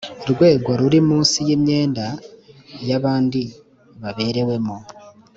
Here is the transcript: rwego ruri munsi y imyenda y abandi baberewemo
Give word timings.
rwego 0.31 0.69
ruri 0.79 0.99
munsi 1.09 1.37
y 1.47 1.51
imyenda 1.55 2.05
y 2.87 2.91
abandi 2.97 3.41
baberewemo 4.01 4.77